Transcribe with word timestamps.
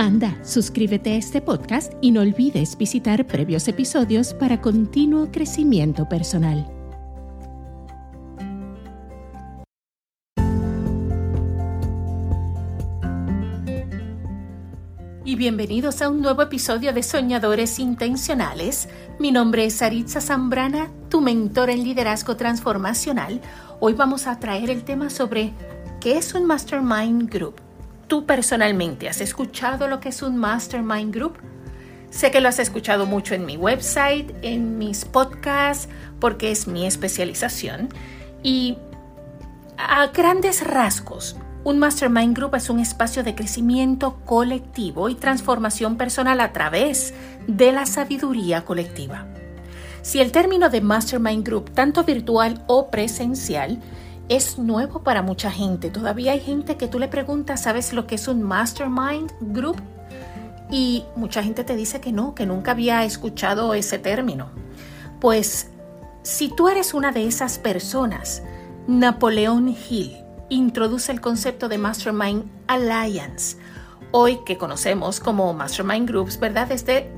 Anda, 0.00 0.34
suscríbete 0.42 1.12
a 1.12 1.16
este 1.16 1.42
podcast 1.42 1.92
y 2.00 2.10
no 2.10 2.22
olvides 2.22 2.78
visitar 2.78 3.26
previos 3.26 3.68
episodios 3.68 4.32
para 4.32 4.62
continuo 4.62 5.30
crecimiento 5.30 6.08
personal. 6.08 6.66
Y 15.26 15.36
bienvenidos 15.36 16.00
a 16.00 16.08
un 16.08 16.22
nuevo 16.22 16.40
episodio 16.40 16.94
de 16.94 17.02
Soñadores 17.02 17.78
Intencionales. 17.78 18.88
Mi 19.18 19.30
nombre 19.32 19.66
es 19.66 19.74
Saritza 19.74 20.22
Zambrana, 20.22 20.90
tu 21.10 21.20
mentor 21.20 21.68
en 21.68 21.84
liderazgo 21.84 22.38
transformacional. 22.38 23.42
Hoy 23.80 23.92
vamos 23.92 24.26
a 24.26 24.38
traer 24.38 24.70
el 24.70 24.82
tema 24.82 25.10
sobre 25.10 25.52
qué 26.00 26.16
es 26.16 26.32
un 26.32 26.46
Mastermind 26.46 27.30
Group 27.30 27.60
tú 28.10 28.26
personalmente 28.26 29.08
has 29.08 29.20
escuchado 29.20 29.86
lo 29.86 30.00
que 30.00 30.08
es 30.08 30.20
un 30.20 30.36
Mastermind 30.36 31.14
Group? 31.14 31.38
Sé 32.10 32.32
que 32.32 32.40
lo 32.40 32.48
has 32.48 32.58
escuchado 32.58 33.06
mucho 33.06 33.36
en 33.36 33.46
mi 33.46 33.56
website, 33.56 34.34
en 34.42 34.78
mis 34.78 35.04
podcasts, 35.04 35.88
porque 36.18 36.50
es 36.50 36.66
mi 36.66 36.86
especialización. 36.86 37.88
Y 38.42 38.76
a 39.78 40.08
grandes 40.08 40.66
rasgos, 40.66 41.36
un 41.62 41.78
Mastermind 41.78 42.36
Group 42.36 42.56
es 42.56 42.68
un 42.68 42.80
espacio 42.80 43.22
de 43.22 43.36
crecimiento 43.36 44.16
colectivo 44.24 45.08
y 45.08 45.14
transformación 45.14 45.96
personal 45.96 46.40
a 46.40 46.52
través 46.52 47.14
de 47.46 47.70
la 47.70 47.86
sabiduría 47.86 48.64
colectiva. 48.64 49.28
Si 50.02 50.20
el 50.20 50.32
término 50.32 50.68
de 50.68 50.80
Mastermind 50.80 51.46
Group, 51.46 51.70
tanto 51.74 52.02
virtual 52.02 52.64
o 52.66 52.90
presencial, 52.90 53.78
es 54.30 54.58
nuevo 54.58 55.02
para 55.02 55.22
mucha 55.22 55.50
gente. 55.50 55.90
Todavía 55.90 56.32
hay 56.32 56.40
gente 56.40 56.76
que 56.76 56.86
tú 56.86 57.00
le 57.00 57.08
preguntas, 57.08 57.64
¿sabes 57.64 57.92
lo 57.92 58.06
que 58.06 58.14
es 58.14 58.28
un 58.28 58.42
mastermind 58.42 59.32
group? 59.40 59.82
Y 60.70 61.04
mucha 61.16 61.42
gente 61.42 61.64
te 61.64 61.74
dice 61.74 62.00
que 62.00 62.12
no, 62.12 62.32
que 62.36 62.46
nunca 62.46 62.70
había 62.70 63.04
escuchado 63.04 63.74
ese 63.74 63.98
término. 63.98 64.48
Pues 65.20 65.70
si 66.22 66.48
tú 66.48 66.68
eres 66.68 66.94
una 66.94 67.10
de 67.10 67.26
esas 67.26 67.58
personas, 67.58 68.44
Napoleón 68.86 69.68
Hill 69.68 70.16
introduce 70.48 71.10
el 71.10 71.20
concepto 71.20 71.68
de 71.68 71.78
Mastermind 71.78 72.44
Alliance, 72.68 73.56
hoy 74.12 74.38
que 74.46 74.56
conocemos 74.56 75.18
como 75.18 75.52
Mastermind 75.54 76.08
Groups, 76.08 76.38
¿verdad? 76.38 76.68
Desde 76.68 77.12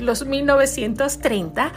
los 0.00 0.26
1930, 0.26 1.72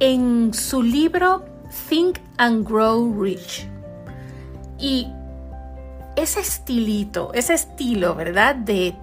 en 0.00 0.52
su 0.52 0.82
libro 0.82 1.46
Think 1.88 2.18
and 2.36 2.68
Grow 2.68 3.22
Rich. 3.22 3.73
Y 4.84 5.06
ese 6.14 6.40
estilito, 6.40 7.32
ese 7.32 7.54
estilo, 7.54 8.14
¿verdad? 8.14 8.54
De, 8.54 8.94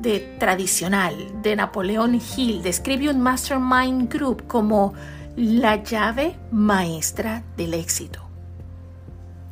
de 0.00 0.20
tradicional 0.38 1.16
de 1.42 1.56
Napoleón 1.56 2.20
Hill 2.20 2.62
describe 2.62 3.10
un 3.10 3.20
mastermind 3.20 4.08
group 4.08 4.46
como 4.46 4.94
la 5.34 5.82
llave 5.82 6.36
maestra 6.52 7.42
del 7.56 7.74
éxito. 7.74 8.20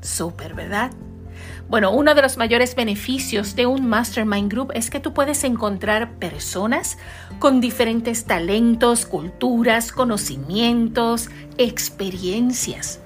Súper, 0.03 0.55
¿verdad? 0.55 0.93
Bueno, 1.69 1.91
uno 1.91 2.15
de 2.15 2.23
los 2.23 2.37
mayores 2.37 2.77
beneficios 2.77 3.57
de 3.57 3.67
un 3.67 3.89
mastermind 3.89 4.53
group 4.53 4.71
es 4.77 4.89
que 4.89 5.01
tú 5.01 5.13
puedes 5.13 5.43
encontrar 5.43 6.13
personas 6.13 6.97
con 7.41 7.61
diferentes 7.61 8.25
talentos, 8.25 9.05
culturas, 9.05 9.91
conocimientos, 9.91 11.29
experiencias 11.59 13.02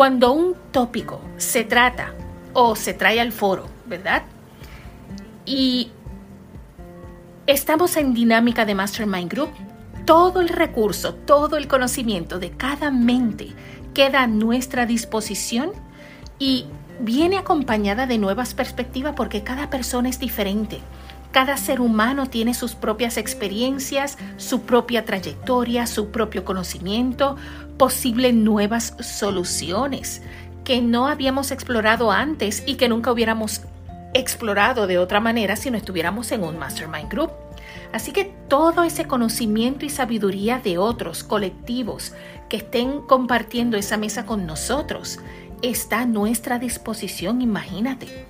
cuando 0.00 0.32
un 0.32 0.54
tópico 0.72 1.20
se 1.36 1.62
trata 1.62 2.14
o 2.54 2.74
se 2.74 2.94
trae 2.94 3.20
al 3.20 3.32
foro, 3.32 3.66
¿verdad? 3.84 4.22
Y 5.44 5.90
estamos 7.46 7.98
en 7.98 8.14
dinámica 8.14 8.64
de 8.64 8.74
Mastermind 8.74 9.30
Group, 9.30 9.50
todo 10.06 10.40
el 10.40 10.48
recurso, 10.48 11.12
todo 11.12 11.58
el 11.58 11.68
conocimiento 11.68 12.38
de 12.38 12.50
cada 12.50 12.90
mente 12.90 13.48
queda 13.92 14.22
a 14.22 14.26
nuestra 14.26 14.86
disposición 14.86 15.72
y 16.38 16.64
viene 17.00 17.36
acompañada 17.36 18.06
de 18.06 18.16
nuevas 18.16 18.54
perspectivas 18.54 19.12
porque 19.14 19.42
cada 19.42 19.68
persona 19.68 20.08
es 20.08 20.18
diferente. 20.18 20.80
Cada 21.30 21.58
ser 21.58 21.82
humano 21.82 22.24
tiene 22.24 22.54
sus 22.54 22.74
propias 22.74 23.18
experiencias, 23.18 24.16
su 24.38 24.62
propia 24.62 25.04
trayectoria, 25.04 25.86
su 25.86 26.10
propio 26.10 26.46
conocimiento, 26.46 27.36
posibles 27.80 28.34
nuevas 28.34 28.94
soluciones 29.00 30.20
que 30.64 30.82
no 30.82 31.06
habíamos 31.06 31.50
explorado 31.50 32.12
antes 32.12 32.62
y 32.66 32.74
que 32.74 32.90
nunca 32.90 33.10
hubiéramos 33.10 33.62
explorado 34.12 34.86
de 34.86 34.98
otra 34.98 35.18
manera 35.18 35.56
si 35.56 35.70
no 35.70 35.78
estuviéramos 35.78 36.30
en 36.30 36.44
un 36.44 36.58
mastermind 36.58 37.08
group. 37.08 37.30
Así 37.90 38.12
que 38.12 38.26
todo 38.48 38.82
ese 38.82 39.06
conocimiento 39.06 39.86
y 39.86 39.88
sabiduría 39.88 40.58
de 40.58 40.76
otros 40.76 41.24
colectivos 41.24 42.12
que 42.50 42.58
estén 42.58 43.00
compartiendo 43.00 43.78
esa 43.78 43.96
mesa 43.96 44.26
con 44.26 44.44
nosotros 44.44 45.18
está 45.62 46.00
a 46.00 46.06
nuestra 46.06 46.58
disposición, 46.58 47.40
imagínate. 47.40 48.26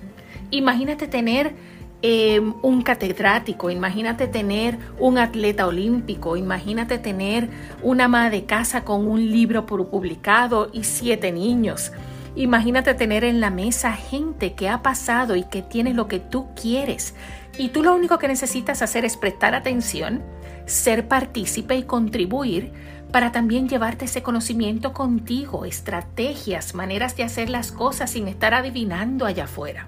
Imagínate 0.49 1.09
tener 1.09 1.55
Em, 2.03 2.55
un 2.63 2.81
catedrático, 2.81 3.69
imagínate 3.69 4.25
tener 4.25 4.79
un 4.97 5.19
atleta 5.19 5.67
olímpico, 5.67 6.35
imagínate 6.35 6.97
tener 6.97 7.47
una 7.83 8.05
ama 8.05 8.31
de 8.31 8.45
casa 8.45 8.83
con 8.83 9.07
un 9.07 9.29
libro 9.29 9.67
publicado 9.67 10.71
y 10.73 10.83
siete 10.83 11.31
niños. 11.31 11.91
Imagínate 12.35 12.95
tener 12.95 13.23
en 13.23 13.39
la 13.39 13.51
mesa 13.51 13.93
gente 13.93 14.53
que 14.53 14.67
ha 14.67 14.81
pasado 14.81 15.35
y 15.35 15.43
que 15.43 15.61
tiene 15.61 15.93
lo 15.93 16.07
que 16.07 16.19
tú 16.19 16.47
quieres. 16.59 17.13
Y 17.59 17.69
tú 17.69 17.83
lo 17.83 17.93
único 17.93 18.17
que 18.17 18.27
necesitas 18.27 18.81
hacer 18.81 19.05
es 19.05 19.15
prestar 19.15 19.53
atención, 19.53 20.23
ser 20.65 21.07
partícipe 21.07 21.75
y 21.75 21.83
contribuir 21.83 22.71
para 23.11 23.31
también 23.31 23.69
llevarte 23.69 24.05
ese 24.05 24.23
conocimiento 24.23 24.91
contigo, 24.91 25.65
estrategias, 25.65 26.73
maneras 26.73 27.15
de 27.15 27.23
hacer 27.23 27.49
las 27.49 27.71
cosas 27.71 28.09
sin 28.09 28.27
estar 28.27 28.55
adivinando 28.55 29.27
allá 29.27 29.43
afuera 29.43 29.87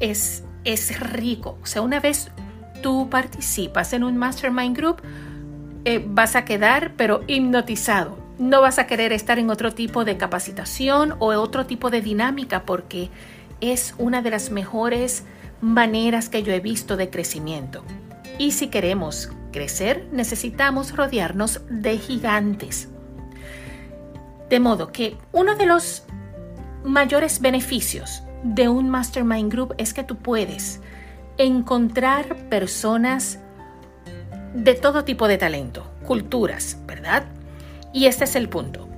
es, 0.00 0.44
es 0.64 0.98
rico. 1.00 1.58
O 1.62 1.66
sea, 1.66 1.82
una 1.82 2.00
vez 2.00 2.30
tú 2.82 3.08
participas 3.10 3.92
en 3.92 4.04
un 4.04 4.16
mastermind 4.16 4.76
group, 4.76 5.02
eh, 5.84 6.04
vas 6.06 6.36
a 6.36 6.44
quedar 6.44 6.92
pero 6.96 7.22
hipnotizado. 7.26 8.18
No 8.38 8.60
vas 8.60 8.78
a 8.78 8.86
querer 8.86 9.12
estar 9.12 9.38
en 9.38 9.50
otro 9.50 9.72
tipo 9.72 10.04
de 10.04 10.16
capacitación 10.16 11.14
o 11.20 11.28
otro 11.28 11.66
tipo 11.66 11.90
de 11.90 12.02
dinámica 12.02 12.64
porque 12.64 13.10
es 13.60 13.94
una 13.98 14.20
de 14.20 14.30
las 14.30 14.50
mejores 14.50 15.24
maneras 15.60 16.28
que 16.28 16.42
yo 16.42 16.52
he 16.52 16.60
visto 16.60 16.96
de 16.96 17.08
crecimiento. 17.08 17.82
Y 18.38 18.50
si 18.50 18.68
queremos 18.68 19.30
crecer, 19.52 20.06
necesitamos 20.12 20.94
rodearnos 20.94 21.62
de 21.70 21.96
gigantes. 21.98 22.88
De 24.50 24.60
modo 24.60 24.92
que 24.92 25.16
uno 25.32 25.56
de 25.56 25.66
los 25.66 26.04
mayores 26.84 27.40
beneficios 27.40 28.22
de 28.54 28.68
un 28.68 28.88
mastermind 28.88 29.52
group 29.52 29.74
es 29.76 29.92
que 29.92 30.04
tú 30.04 30.16
puedes 30.16 30.80
encontrar 31.36 32.36
personas 32.48 33.40
de 34.54 34.74
todo 34.74 35.04
tipo 35.04 35.26
de 35.26 35.36
talento, 35.36 35.90
culturas, 36.06 36.78
¿verdad? 36.86 37.24
Y 37.92 38.06
este 38.06 38.24
es 38.24 38.36
el 38.36 38.48
punto. 38.48 38.88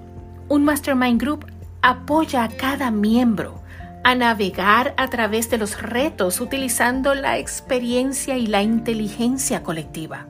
Un 0.49 0.65
mastermind 0.65 1.21
group 1.21 1.47
apoya 1.83 2.45
a 2.45 2.49
cada 2.49 2.91
miembro 2.91 3.63
a 4.05 4.15
navegar 4.15 4.95
a 4.97 5.09
través 5.09 5.51
de 5.51 5.59
los 5.59 5.81
retos 5.81 6.41
utilizando 6.41 7.15
la 7.15 7.39
experiencia 7.39 8.37
y 8.37 8.47
la 8.47 8.63
inteligencia 8.63 9.63
colectiva. 9.63 10.27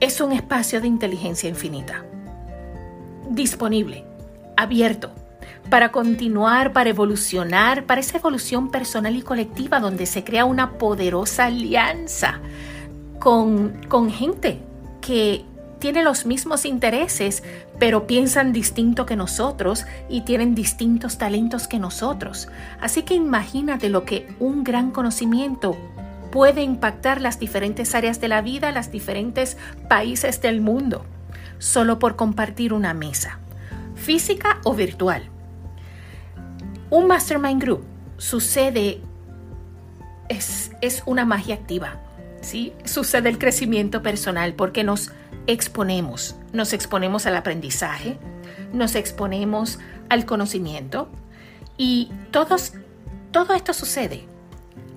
Es 0.00 0.20
un 0.20 0.32
espacio 0.32 0.80
de 0.80 0.88
inteligencia 0.88 1.48
infinita, 1.48 2.04
disponible, 3.30 4.04
abierto, 4.56 5.12
para 5.74 5.90
continuar, 5.90 6.72
para 6.72 6.90
evolucionar, 6.90 7.84
para 7.84 8.00
esa 8.00 8.18
evolución 8.18 8.70
personal 8.70 9.16
y 9.16 9.22
colectiva 9.22 9.80
donde 9.80 10.06
se 10.06 10.22
crea 10.22 10.44
una 10.44 10.78
poderosa 10.78 11.46
alianza 11.46 12.38
con, 13.18 13.80
con 13.88 14.08
gente 14.12 14.60
que 15.00 15.44
tiene 15.80 16.04
los 16.04 16.26
mismos 16.26 16.64
intereses, 16.64 17.42
pero 17.80 18.06
piensan 18.06 18.52
distinto 18.52 19.04
que 19.04 19.16
nosotros 19.16 19.84
y 20.08 20.20
tienen 20.20 20.54
distintos 20.54 21.18
talentos 21.18 21.66
que 21.66 21.80
nosotros. 21.80 22.46
Así 22.80 23.02
que 23.02 23.14
imagínate 23.14 23.88
lo 23.88 24.04
que 24.04 24.28
un 24.38 24.62
gran 24.62 24.92
conocimiento 24.92 25.76
puede 26.30 26.62
impactar 26.62 27.20
las 27.20 27.40
diferentes 27.40 27.96
áreas 27.96 28.20
de 28.20 28.28
la 28.28 28.42
vida, 28.42 28.70
los 28.70 28.92
diferentes 28.92 29.56
países 29.88 30.40
del 30.40 30.60
mundo, 30.60 31.04
solo 31.58 31.98
por 31.98 32.14
compartir 32.14 32.72
una 32.72 32.94
mesa, 32.94 33.40
física 33.96 34.60
o 34.62 34.72
virtual. 34.74 35.33
Un 36.94 37.08
mastermind 37.08 37.60
group 37.60 37.84
sucede, 38.18 39.00
es, 40.28 40.70
es 40.80 41.02
una 41.06 41.24
magia 41.24 41.56
activa, 41.56 41.96
¿sí? 42.40 42.72
Sucede 42.84 43.28
el 43.30 43.36
crecimiento 43.36 44.00
personal 44.00 44.54
porque 44.54 44.84
nos 44.84 45.10
exponemos, 45.48 46.36
nos 46.52 46.72
exponemos 46.72 47.26
al 47.26 47.34
aprendizaje, 47.34 48.16
nos 48.72 48.94
exponemos 48.94 49.80
al 50.08 50.24
conocimiento 50.24 51.08
y 51.76 52.12
todos, 52.30 52.74
todo 53.32 53.54
esto 53.54 53.74
sucede 53.74 54.28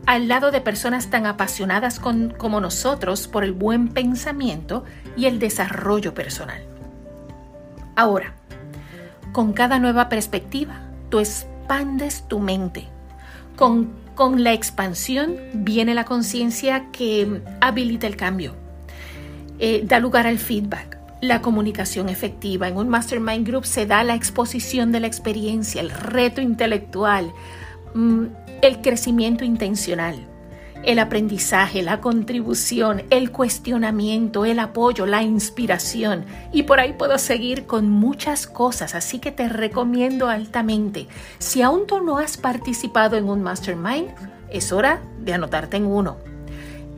al 0.06 0.28
lado 0.28 0.52
de 0.52 0.62
personas 0.62 1.10
tan 1.10 1.26
apasionadas 1.26 2.00
como 2.00 2.62
nosotros 2.62 3.28
por 3.28 3.44
el 3.44 3.54
buen 3.54 3.88
pensamiento 3.88 4.84
y 5.16 5.26
el 5.26 5.40
desarrollo 5.40 6.14
personal. 6.14 6.62
Ahora, 7.96 8.36
con 9.32 9.52
cada 9.54 9.80
nueva 9.80 10.10
perspectiva, 10.10 10.80
tú 11.10 11.18
expandes 11.68 12.24
tu 12.30 12.40
mente. 12.40 12.86
Con, 13.58 13.90
con 14.16 14.42
la 14.42 14.54
expansión 14.54 15.36
viene 15.54 15.94
la 15.94 16.06
conciencia 16.06 16.86
que 16.94 17.42
habilita 17.60 18.08
el 18.08 18.16
cambio, 18.16 18.56
eh, 19.60 19.82
da 19.84 20.00
lugar 20.00 20.28
al 20.28 20.38
feedback, 20.38 20.98
la 21.22 21.42
comunicación 21.42 22.08
efectiva. 22.08 22.70
En 22.70 22.78
un 22.78 22.88
mastermind 22.88 23.46
group 23.46 23.66
se 23.66 23.86
da 23.86 24.06
la 24.06 24.16
exposición 24.16 24.94
de 24.94 25.02
la 25.02 25.08
experiencia, 25.08 25.82
el 25.82 25.90
reto 25.90 26.40
intelectual, 26.40 27.34
mm, 27.94 28.24
el 28.62 28.82
crecimiento 28.82 29.44
intencional, 29.44 30.16
el 30.84 31.00
aprendizaje, 31.00 31.82
la 31.82 32.02
contribución, 32.02 33.04
el 33.10 33.32
cuestionamiento, 33.32 34.46
el 34.46 34.60
apoyo, 34.60 35.06
la 35.06 35.22
inspiración. 35.22 36.26
Y 36.52 36.64
por 36.64 36.80
ahí 36.80 36.94
puedo 36.94 37.18
seguir 37.18 37.66
con 37.66 37.90
muchas 37.90 38.48
cosas, 38.48 38.96
así 38.96 39.20
que 39.20 39.32
te 39.32 39.50
recomiendo 39.50 40.30
altamente. 40.30 41.08
Si 41.40 41.62
aún 41.62 41.88
tú 41.88 42.02
no 42.02 42.18
has 42.18 42.38
participado 42.38 43.18
en 43.18 43.30
un 43.30 43.44
mastermind, 43.44 44.10
es 44.50 44.72
hora 44.72 45.02
de 45.20 45.34
anotarte 45.34 45.78
en 45.78 45.86
uno. 45.86 46.18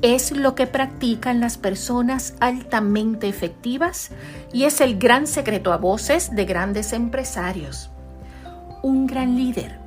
Es 0.01 0.31
lo 0.31 0.55
que 0.55 0.65
practican 0.65 1.39
las 1.41 1.57
personas 1.57 2.35
altamente 2.39 3.27
efectivas 3.27 4.11
y 4.53 4.63
es 4.63 4.79
el 4.79 4.97
gran 4.97 5.27
secreto 5.27 5.73
a 5.73 5.77
voces 5.77 6.33
de 6.33 6.45
grandes 6.45 6.93
empresarios. 6.93 7.89
Un 8.81 9.07
gran 9.07 9.35
líder 9.35 9.77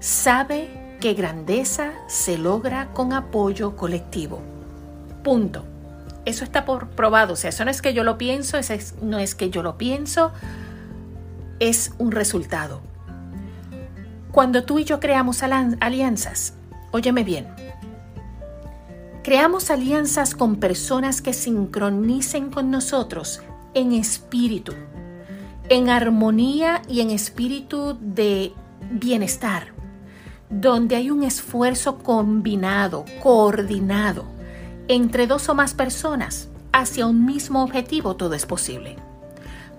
sabe 0.00 0.81
que 1.02 1.14
grandeza 1.14 1.90
se 2.06 2.38
logra 2.38 2.92
con 2.94 3.12
apoyo 3.12 3.74
colectivo. 3.74 4.40
Punto. 5.24 5.64
Eso 6.24 6.44
está 6.44 6.64
por 6.64 6.90
probado. 6.90 7.32
O 7.32 7.36
sea, 7.36 7.50
eso 7.50 7.64
no 7.64 7.72
es 7.72 7.82
que 7.82 7.92
yo 7.92 8.04
lo 8.04 8.18
pienso, 8.18 8.56
eso 8.56 8.74
no 9.02 9.18
es 9.18 9.34
que 9.34 9.50
yo 9.50 9.64
lo 9.64 9.76
pienso, 9.76 10.30
es 11.58 11.92
un 11.98 12.12
resultado. 12.12 12.82
Cuando 14.30 14.62
tú 14.62 14.78
y 14.78 14.84
yo 14.84 15.00
creamos 15.00 15.42
alianzas, 15.42 16.54
óyeme 16.92 17.24
bien, 17.24 17.48
creamos 19.24 19.70
alianzas 19.70 20.36
con 20.36 20.60
personas 20.60 21.20
que 21.20 21.32
sincronicen 21.32 22.48
con 22.50 22.70
nosotros 22.70 23.42
en 23.74 23.90
espíritu, 23.90 24.72
en 25.68 25.90
armonía 25.90 26.80
y 26.88 27.00
en 27.00 27.10
espíritu 27.10 27.98
de 28.00 28.52
bienestar 28.92 29.71
donde 30.52 30.96
hay 30.96 31.10
un 31.10 31.22
esfuerzo 31.22 31.98
combinado, 31.98 33.06
coordinado, 33.22 34.26
entre 34.86 35.26
dos 35.26 35.48
o 35.48 35.54
más 35.54 35.72
personas 35.72 36.48
hacia 36.72 37.06
un 37.06 37.24
mismo 37.24 37.62
objetivo, 37.62 38.16
todo 38.16 38.34
es 38.34 38.44
posible. 38.44 38.96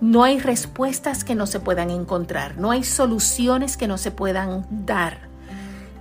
No 0.01 0.23
hay 0.23 0.39
respuestas 0.39 1.23
que 1.23 1.35
no 1.35 1.45
se 1.45 1.59
puedan 1.59 1.91
encontrar, 1.91 2.57
no 2.57 2.71
hay 2.71 2.83
soluciones 2.83 3.77
que 3.77 3.87
no 3.87 3.99
se 3.99 4.09
puedan 4.09 4.65
dar. 4.85 5.29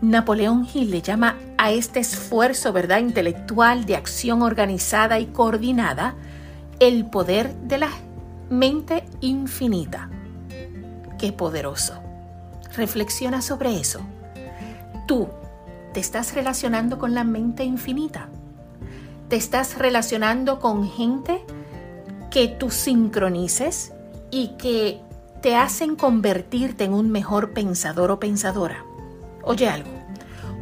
Napoleón 0.01 0.67
Hill 0.73 0.91
le 0.91 1.03
llama 1.03 1.37
a 1.59 1.71
este 1.71 2.01
esfuerzo, 2.01 2.73
¿verdad?, 2.73 2.99
intelectual 2.99 3.85
de 3.85 3.97
acción 3.97 4.41
organizada 4.41 5.21
y 5.21 5.27
coordinada, 5.27 6.15
el 6.81 7.05
poder 7.05 7.55
de 7.57 7.77
la 7.79 7.91
mente 8.49 9.05
infinita. 9.21 10.09
Qué 11.19 11.31
poderoso. 11.31 12.01
Reflexiona 12.75 13.43
sobre 13.43 13.79
eso 13.79 14.01
tú 15.07 15.29
te 15.93 16.01
estás 16.01 16.35
relacionando 16.35 16.99
con 16.99 17.15
la 17.15 17.25
mente 17.25 17.65
infinita. 17.65 18.29
Te 19.29 19.37
estás 19.37 19.79
relacionando 19.79 20.59
con 20.59 20.89
gente 20.89 21.45
que 22.31 22.49
tú 22.49 22.71
sincronices 22.71 23.93
y 24.31 24.49
que 24.59 25.01
te 25.43 25.57
hacen 25.57 25.97
convertirte 25.97 26.85
en 26.85 26.95
un 26.95 27.11
mejor 27.11 27.53
pensador 27.53 28.11
o 28.11 28.19
pensadora. 28.21 28.85
Oye 29.43 29.69
algo, 29.69 29.91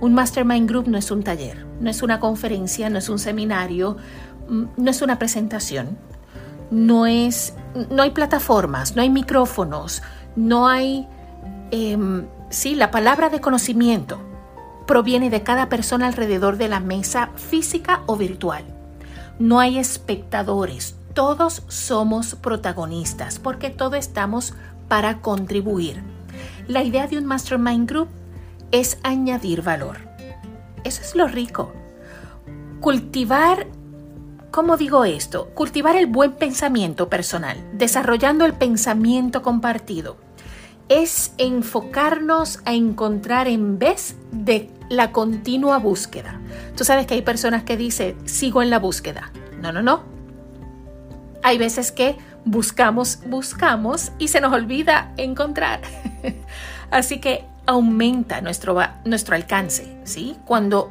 un 0.00 0.14
mastermind 0.14 0.68
group 0.68 0.88
no 0.88 0.98
es 0.98 1.10
un 1.10 1.22
taller, 1.22 1.66
no 1.80 1.90
es 1.90 2.02
una 2.02 2.18
conferencia, 2.18 2.90
no 2.90 2.98
es 2.98 3.08
un 3.08 3.18
seminario, 3.18 3.96
mm, 4.48 4.64
no 4.76 4.90
es 4.90 5.02
una 5.02 5.18
presentación, 5.18 5.98
no 6.70 7.06
es, 7.06 7.54
no 7.90 8.02
hay 8.02 8.10
plataformas, 8.10 8.96
no 8.96 9.02
hay 9.02 9.10
micrófonos, 9.10 10.02
no 10.34 10.66
hay, 10.66 11.06
em, 11.70 12.26
sí, 12.48 12.74
la 12.74 12.90
palabra 12.90 13.28
de 13.28 13.40
conocimiento 13.40 14.29
proviene 14.90 15.30
de 15.30 15.44
cada 15.44 15.68
persona 15.68 16.08
alrededor 16.08 16.56
de 16.56 16.66
la 16.66 16.80
mesa 16.80 17.30
física 17.36 18.02
o 18.06 18.16
virtual. 18.16 18.64
No 19.38 19.60
hay 19.60 19.78
espectadores, 19.78 20.96
todos 21.14 21.62
somos 21.68 22.34
protagonistas 22.34 23.38
porque 23.38 23.70
todos 23.70 24.00
estamos 24.00 24.52
para 24.88 25.20
contribuir. 25.20 26.02
La 26.66 26.82
idea 26.82 27.06
de 27.06 27.18
un 27.18 27.24
mastermind 27.24 27.88
group 27.88 28.08
es 28.72 28.98
añadir 29.04 29.62
valor. 29.62 29.98
Eso 30.82 31.02
es 31.02 31.14
lo 31.14 31.28
rico. 31.28 31.72
Cultivar, 32.80 33.68
¿cómo 34.50 34.76
digo 34.76 35.04
esto? 35.04 35.50
Cultivar 35.54 35.94
el 35.94 36.08
buen 36.08 36.32
pensamiento 36.32 37.08
personal, 37.08 37.64
desarrollando 37.74 38.44
el 38.44 38.54
pensamiento 38.54 39.40
compartido. 39.42 40.16
Es 40.88 41.32
enfocarnos 41.38 42.58
a 42.64 42.74
encontrar 42.74 43.46
en 43.46 43.78
vez 43.78 44.16
de 44.32 44.68
la 44.90 45.12
continua 45.12 45.78
búsqueda. 45.78 46.38
Tú 46.76 46.84
sabes 46.84 47.06
que 47.06 47.14
hay 47.14 47.22
personas 47.22 47.62
que 47.62 47.78
dicen, 47.78 48.16
sigo 48.28 48.60
en 48.60 48.68
la 48.68 48.78
búsqueda. 48.78 49.32
No, 49.62 49.72
no, 49.72 49.80
no. 49.80 50.02
Hay 51.42 51.56
veces 51.56 51.92
que 51.92 52.18
buscamos, 52.44 53.20
buscamos 53.26 54.12
y 54.18 54.28
se 54.28 54.40
nos 54.42 54.52
olvida 54.52 55.14
encontrar. 55.16 55.80
Así 56.90 57.20
que 57.20 57.44
aumenta 57.66 58.40
nuestro, 58.40 58.76
nuestro 59.04 59.36
alcance, 59.36 59.96
¿sí? 60.04 60.36
Cuando 60.44 60.90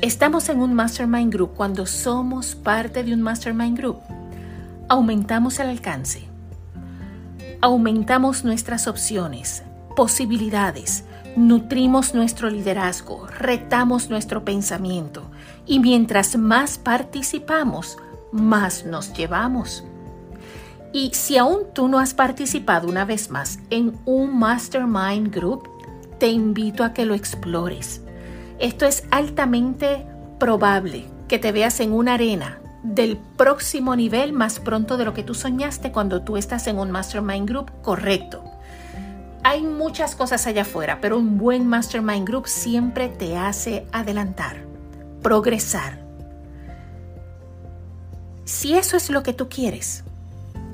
estamos 0.00 0.48
en 0.48 0.60
un 0.60 0.74
mastermind 0.74 1.32
group, 1.32 1.54
cuando 1.54 1.86
somos 1.86 2.56
parte 2.56 3.04
de 3.04 3.14
un 3.14 3.22
mastermind 3.22 3.78
group, 3.78 4.00
aumentamos 4.88 5.60
el 5.60 5.68
alcance, 5.68 6.24
aumentamos 7.60 8.44
nuestras 8.44 8.88
opciones, 8.88 9.62
posibilidades, 9.94 11.04
nutrimos 11.38 12.14
nuestro 12.14 12.50
liderazgo, 12.50 13.28
retamos 13.28 14.10
nuestro 14.10 14.44
pensamiento 14.44 15.22
y 15.66 15.78
mientras 15.78 16.36
más 16.36 16.78
participamos, 16.78 17.96
más 18.32 18.84
nos 18.84 19.12
llevamos. 19.12 19.84
Y 20.92 21.12
si 21.14 21.38
aún 21.38 21.60
tú 21.72 21.86
no 21.86 22.00
has 22.00 22.12
participado 22.12 22.88
una 22.88 23.04
vez 23.04 23.30
más 23.30 23.60
en 23.70 23.96
un 24.04 24.36
Mastermind 24.36 25.32
Group, 25.32 25.68
te 26.18 26.26
invito 26.26 26.82
a 26.82 26.92
que 26.92 27.06
lo 27.06 27.14
explores. 27.14 28.02
Esto 28.58 28.84
es 28.84 29.04
altamente 29.12 30.06
probable 30.40 31.06
que 31.28 31.38
te 31.38 31.52
veas 31.52 31.78
en 31.78 31.92
una 31.92 32.14
arena 32.14 32.58
del 32.82 33.16
próximo 33.16 33.94
nivel 33.94 34.32
más 34.32 34.58
pronto 34.58 34.96
de 34.96 35.04
lo 35.04 35.14
que 35.14 35.22
tú 35.22 35.34
soñaste 35.34 35.92
cuando 35.92 36.22
tú 36.22 36.36
estás 36.36 36.66
en 36.66 36.80
un 36.80 36.90
Mastermind 36.90 37.48
Group 37.48 37.70
correcto. 37.82 38.57
Hay 39.50 39.62
muchas 39.62 40.14
cosas 40.14 40.46
allá 40.46 40.60
afuera, 40.60 41.00
pero 41.00 41.16
un 41.16 41.38
buen 41.38 41.66
mastermind 41.66 42.28
group 42.28 42.48
siempre 42.48 43.08
te 43.08 43.38
hace 43.38 43.86
adelantar, 43.92 44.66
progresar. 45.22 46.04
Si 48.44 48.74
eso 48.74 48.98
es 48.98 49.08
lo 49.08 49.22
que 49.22 49.32
tú 49.32 49.48
quieres, 49.48 50.04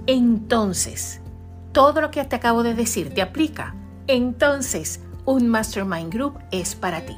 entonces 0.09 1.21
todo 1.71 2.01
lo 2.01 2.11
que 2.11 2.25
te 2.25 2.35
acabo 2.35 2.65
de 2.65 2.75
decir 2.75 3.15
te 3.15 3.23
aplica. 3.23 3.77
Entonces, 4.09 4.99
un 5.25 5.47
mastermind 5.47 6.13
group 6.13 6.41
es 6.51 6.75
para 6.75 7.03
ti. 7.03 7.17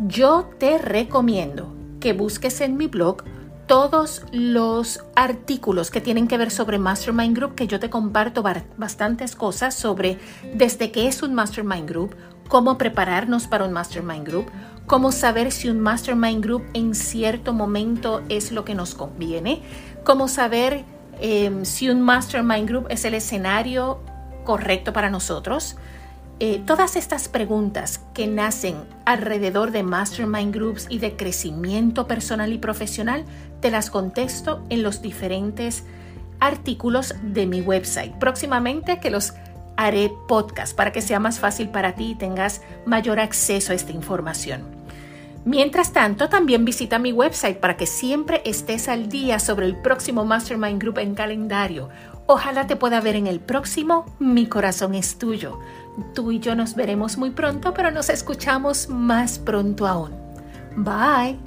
Yo 0.00 0.50
te 0.58 0.78
recomiendo 0.78 1.72
que 2.00 2.14
busques 2.14 2.60
en 2.62 2.76
mi 2.76 2.88
blog 2.88 3.22
todos 3.68 4.22
los 4.32 5.04
artículos 5.14 5.92
que 5.92 6.00
tienen 6.00 6.26
que 6.26 6.38
ver 6.38 6.50
sobre 6.50 6.78
Mastermind 6.78 7.36
Group, 7.36 7.54
que 7.54 7.68
yo 7.68 7.78
te 7.78 7.90
comparto 7.90 8.42
bastantes 8.76 9.36
cosas 9.36 9.74
sobre 9.74 10.18
desde 10.54 10.90
qué 10.90 11.06
es 11.06 11.22
un 11.22 11.34
Mastermind 11.34 11.88
Group, 11.88 12.16
cómo 12.48 12.78
prepararnos 12.78 13.46
para 13.46 13.64
un 13.64 13.72
Mastermind 13.72 14.26
Group, 14.26 14.50
cómo 14.88 15.12
saber 15.12 15.52
si 15.52 15.68
un 15.68 15.80
mastermind 15.80 16.42
group 16.42 16.64
en 16.72 16.94
cierto 16.94 17.52
momento 17.52 18.22
es 18.30 18.52
lo 18.52 18.64
que 18.64 18.74
nos 18.74 18.94
conviene, 18.94 19.60
cómo 20.02 20.28
saber 20.28 20.86
em, 21.20 21.66
si 21.66 21.90
un 21.90 22.00
mastermind 22.00 22.66
group 22.66 22.86
es 22.88 23.04
el 23.04 23.12
escenario 23.12 24.00
correcto 24.44 24.94
para 24.94 25.10
nosotros. 25.10 25.76
Eh, 26.40 26.62
todas 26.64 26.94
estas 26.94 27.28
preguntas 27.28 28.00
que 28.14 28.28
nacen 28.28 28.76
alrededor 29.04 29.72
de 29.72 29.82
mastermind 29.82 30.54
groups 30.54 30.86
y 30.88 31.00
de 31.00 31.16
crecimiento 31.16 32.06
personal 32.06 32.52
y 32.52 32.58
profesional, 32.58 33.24
te 33.60 33.72
las 33.72 33.90
contesto 33.90 34.64
en 34.68 34.84
los 34.84 35.02
diferentes 35.02 35.84
artículos 36.38 37.14
de 37.22 37.46
mi 37.46 37.60
website. 37.60 38.14
Próximamente 38.18 39.00
que 39.00 39.10
los 39.10 39.32
haré 39.76 40.12
podcast 40.28 40.76
para 40.76 40.92
que 40.92 41.02
sea 41.02 41.18
más 41.18 41.40
fácil 41.40 41.70
para 41.70 41.96
ti 41.96 42.12
y 42.12 42.14
tengas 42.14 42.62
mayor 42.86 43.18
acceso 43.18 43.72
a 43.72 43.74
esta 43.74 43.92
información. 43.92 44.62
Mientras 45.44 45.92
tanto, 45.92 46.28
también 46.28 46.64
visita 46.64 46.98
mi 46.98 47.12
website 47.12 47.58
para 47.58 47.76
que 47.76 47.86
siempre 47.86 48.42
estés 48.44 48.88
al 48.88 49.08
día 49.08 49.38
sobre 49.38 49.66
el 49.66 49.76
próximo 49.76 50.24
Mastermind 50.24 50.80
Group 50.80 50.98
en 50.98 51.14
calendario. 51.14 51.88
Ojalá 52.26 52.66
te 52.66 52.76
pueda 52.76 53.00
ver 53.00 53.16
en 53.16 53.26
el 53.26 53.40
próximo. 53.40 54.04
Mi 54.18 54.46
corazón 54.46 54.94
es 54.94 55.16
tuyo. 55.16 55.58
Tú 56.14 56.32
y 56.32 56.38
yo 56.38 56.54
nos 56.54 56.74
veremos 56.74 57.18
muy 57.18 57.30
pronto, 57.30 57.74
pero 57.74 57.90
nos 57.90 58.08
escuchamos 58.08 58.88
más 58.88 59.38
pronto 59.38 59.86
aún. 59.86 60.12
Bye. 60.76 61.38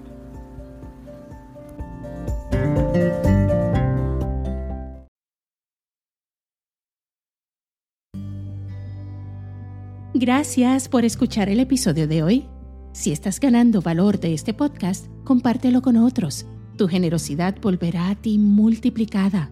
Gracias 10.13 10.88
por 10.88 11.03
escuchar 11.03 11.50
el 11.50 11.60
episodio 11.60 12.08
de 12.08 12.22
hoy. 12.22 12.46
Si 12.91 13.12
estás 13.12 13.39
ganando 13.39 13.81
valor 13.81 14.20
de 14.20 14.34
este 14.34 14.53
podcast, 14.53 15.08
compártelo 15.24 15.81
con 15.81 15.98
otros. 15.98 16.46
Tu 16.77 16.88
generosidad 16.88 17.55
volverá 17.62 18.10
a 18.10 18.15
ti 18.15 18.38
multiplicada. 18.38 19.50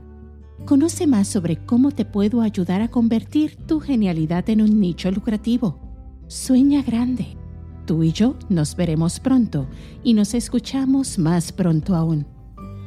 Conoce 0.65 1.07
más 1.07 1.27
sobre 1.27 1.57
cómo 1.57 1.91
te 1.91 2.05
puedo 2.05 2.41
ayudar 2.41 2.81
a 2.81 2.89
convertir 2.89 3.55
tu 3.55 3.79
genialidad 3.79 4.49
en 4.49 4.61
un 4.61 4.79
nicho 4.79 5.11
lucrativo. 5.11 5.79
Sueña 6.27 6.83
grande. 6.83 7.37
Tú 7.85 8.03
y 8.03 8.11
yo 8.11 8.35
nos 8.49 8.75
veremos 8.75 9.19
pronto 9.19 9.67
y 10.03 10.13
nos 10.13 10.33
escuchamos 10.35 11.17
más 11.17 11.51
pronto 11.51 11.95
aún. 11.95 12.27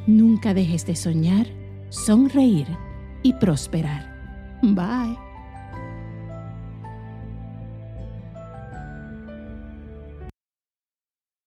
Nunca 0.07 0.53
dejes 0.53 0.85
de 0.85 0.95
soñar, 0.95 1.47
sonreír 1.89 2.67
y 3.21 3.33
prosperar. 3.33 4.13
Bye. 4.61 5.22